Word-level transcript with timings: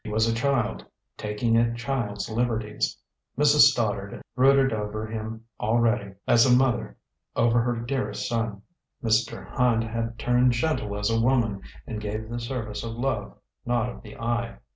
He 0.03 0.09
was 0.09 0.27
a 0.27 0.33
child, 0.33 0.83
taking 1.15 1.55
a 1.57 1.75
child's 1.75 2.27
liberties. 2.27 2.97
Mrs. 3.37 3.69
Stoddard 3.69 4.19
brooded 4.35 4.73
over 4.73 5.05
him 5.05 5.45
already, 5.59 6.15
as 6.27 6.43
a 6.43 6.55
mother 6.57 6.97
over 7.35 7.61
her 7.61 7.75
dearest 7.75 8.27
son; 8.27 8.63
Mr. 9.03 9.47
Hand 9.55 9.83
had 9.83 10.17
turned 10.17 10.53
gentle 10.53 10.97
as 10.97 11.11
a 11.11 11.21
woman 11.21 11.61
and 11.85 12.01
gave 12.01 12.29
the 12.29 12.39
service 12.39 12.83
of 12.83 12.93
love, 12.93 13.37
not 13.63 13.89
of 13.89 14.01
the 14.01 14.17
eye. 14.17 14.57